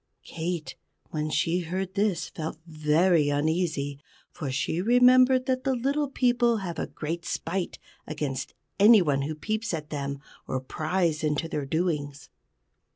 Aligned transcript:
_"Kate, 0.23 0.75
when 1.11 1.29
she 1.29 1.59
heard 1.59 1.93
this, 1.93 2.27
felt 2.27 2.57
very 2.65 3.29
uneasy, 3.29 3.99
for 4.31 4.49
she 4.51 4.81
remembered 4.81 5.45
that 5.45 5.63
the 5.63 5.75
Little 5.75 6.07
People 6.09 6.57
have 6.57 6.79
a 6.79 6.87
great 6.87 7.23
spite 7.23 7.77
against 8.07 8.55
any 8.79 9.03
one 9.03 9.21
who 9.21 9.35
peeps 9.35 9.75
at 9.75 9.91
them, 9.91 10.19
or 10.47 10.59
pries 10.59 11.23
into 11.23 11.47
their 11.47 11.67
doings. 11.67 12.31